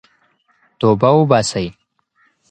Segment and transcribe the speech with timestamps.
[0.79, 1.67] توبه وباسئ.